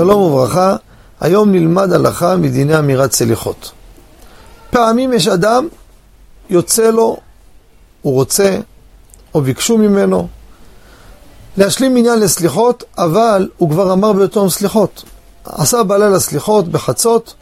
שלום 0.00 0.22
וברכה, 0.22 0.76
היום 1.20 1.52
נלמד 1.52 1.92
הלכה 1.92 2.36
מדיני 2.36 2.78
אמירת 2.78 3.12
סליחות. 3.12 3.70
פעמים 4.70 5.12
יש 5.12 5.28
אדם, 5.28 5.68
יוצא 6.50 6.90
לו, 6.90 7.16
הוא 8.02 8.14
רוצה, 8.14 8.58
או 9.34 9.40
ביקשו 9.40 9.78
ממנו, 9.78 10.28
להשלים 11.56 11.96
עניין 11.96 12.18
לסליחות, 12.18 12.84
אבל 12.98 13.48
הוא 13.56 13.70
כבר 13.70 13.92
אמר 13.92 14.12
ביותו 14.12 14.50
סליחות. 14.50 15.04
עשה 15.44 15.82
בלילה 15.82 16.20
סליחות 16.20 16.68
בחצות, 16.68 17.34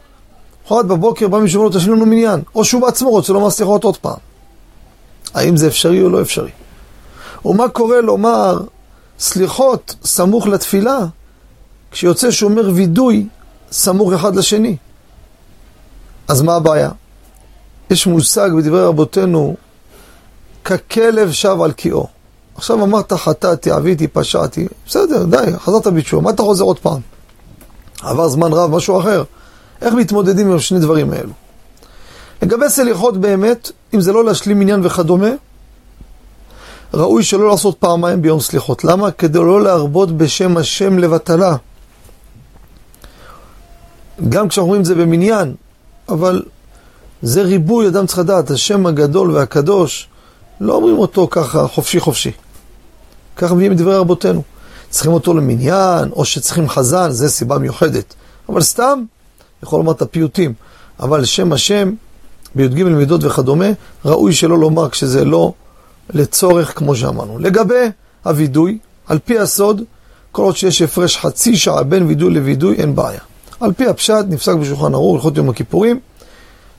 חורת 0.65 0.85
בבוקר 0.85 1.27
בא 1.27 1.39
מישהו 1.39 1.61
ואומר 1.61 1.73
לו 1.73 1.79
תשלים 1.79 1.95
לנו 1.95 2.05
מניין, 2.05 2.41
או 2.55 2.65
שהוא 2.65 2.81
בעצמו 2.81 3.09
רוצה 3.09 3.33
לומר 3.33 3.49
סליחות 3.49 3.83
עוד 3.83 3.97
פעם. 3.97 4.17
האם 5.33 5.57
זה 5.57 5.67
אפשרי 5.67 6.01
או 6.01 6.09
לא 6.09 6.21
אפשרי? 6.21 6.51
ומה 7.45 7.69
קורה 7.69 8.01
לומר 8.01 8.59
סליחות 9.19 9.95
סמוך 10.03 10.47
לתפילה, 10.47 10.99
כשיוצא 11.91 12.31
שאומר 12.31 12.71
וידוי 12.73 13.27
סמוך 13.71 14.13
אחד 14.13 14.35
לשני? 14.35 14.77
אז 16.27 16.41
מה 16.41 16.55
הבעיה? 16.55 16.89
יש 17.89 18.07
מושג 18.07 18.49
בדברי 18.57 18.83
רבותינו, 18.83 19.55
ככלב 20.65 21.31
שב 21.31 21.61
על 21.61 21.71
קיאו. 21.71 22.07
עכשיו 22.55 22.83
אמרת 22.83 23.13
חטאתי, 23.13 23.71
עביתי, 23.71 24.07
פשעתי, 24.07 24.67
בסדר, 24.87 25.25
די, 25.25 25.57
חזרת 25.57 25.87
בתשובה, 25.87 26.23
מה 26.23 26.29
אתה 26.29 26.41
חוזר 26.41 26.63
עוד 26.63 26.79
פעם? 26.79 26.99
עבר 28.01 28.27
זמן 28.27 28.53
רב, 28.53 28.75
משהו 28.75 28.99
אחר. 28.99 29.23
איך 29.81 29.93
מתמודדים 29.93 30.51
עם 30.51 30.59
שני 30.59 30.79
דברים 30.79 31.13
האלו? 31.13 31.31
לגבי 32.41 32.69
סליחות 32.69 33.17
באמת, 33.17 33.71
אם 33.93 34.01
זה 34.01 34.13
לא 34.13 34.25
להשלים 34.25 34.61
עניין 34.61 34.85
וכדומה, 34.85 35.29
ראוי 36.93 37.23
שלא 37.23 37.49
לעשות 37.49 37.77
פעמיים 37.79 38.21
ביום 38.21 38.39
סליחות. 38.39 38.83
למה? 38.83 39.11
כדי 39.11 39.39
לא 39.39 39.61
להרבות 39.61 40.17
בשם 40.17 40.57
השם 40.57 40.99
לבטלה. 40.99 41.55
גם 44.29 44.47
כשאנחנו 44.47 44.61
אומרים 44.61 44.81
את 44.81 44.85
זה 44.85 44.95
במניין, 44.95 45.53
אבל 46.09 46.43
זה 47.21 47.41
ריבוי, 47.41 47.87
אדם 47.87 48.05
צריך 48.05 48.19
לדעת, 48.19 48.51
השם 48.51 48.85
הגדול 48.85 49.31
והקדוש, 49.31 50.07
לא 50.61 50.73
אומרים 50.73 50.97
אותו 50.97 51.27
ככה 51.31 51.67
חופשי 51.67 51.99
חופשי. 51.99 52.31
ככה 53.35 53.53
מביאים 53.53 53.71
את 53.71 53.77
דברי 53.77 53.97
רבותינו. 53.97 54.41
צריכים 54.89 55.13
אותו 55.13 55.33
למניין, 55.33 56.09
או 56.11 56.25
שצריכים 56.25 56.69
חזן, 56.69 57.11
זה 57.11 57.29
סיבה 57.29 57.57
מיוחדת. 57.57 58.13
אבל 58.49 58.61
סתם, 58.61 59.03
יכול 59.63 59.79
לומר 59.79 59.91
את 59.91 60.01
הפיוטים. 60.01 60.53
אבל 60.99 61.25
שם 61.25 61.53
השם, 61.53 61.93
בי"ג 62.55 62.83
מידות 62.83 63.23
וכדומה, 63.23 63.65
ראוי 64.05 64.33
שלא 64.33 64.57
לומר 64.57 64.89
כשזה 64.89 65.25
לא 65.25 65.53
לצורך, 66.13 66.77
כמו 66.77 66.95
שאמרנו. 66.95 67.39
לגבי 67.39 67.85
הווידוי, 68.23 68.77
על 69.07 69.19
פי 69.25 69.39
הסוד, 69.39 69.81
כל 70.31 70.41
עוד 70.41 70.57
שיש 70.57 70.81
הפרש 70.81 71.17
חצי 71.17 71.57
שעה 71.57 71.83
בין 71.83 72.07
וידוי 72.07 72.33
לווידוי, 72.33 72.75
אין 72.75 72.95
בעיה. 72.95 73.28
על 73.59 73.73
פי 73.73 73.87
הפשט, 73.87 74.25
נפסק 74.29 74.53
בשולחן 74.53 74.93
ערוך, 74.93 75.15
הלכות 75.15 75.37
יום 75.37 75.49
הכיפורים, 75.49 75.99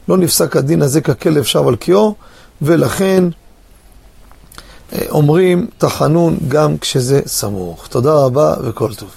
לא 0.09 0.17
נפסק 0.17 0.57
הדין 0.57 0.83
הזה 0.83 1.01
ככלב 1.01 1.45
שב 1.45 1.69
על 1.69 1.77
קיאו, 1.77 2.15
ולכן 2.63 3.25
אומרים 5.11 5.67
תחנון 5.79 6.39
גם 6.49 6.79
כשזה 6.79 7.21
סמוך. 7.27 7.87
תודה 7.87 8.13
רבה 8.13 8.55
וכל 8.65 8.95
טוב. 8.95 9.09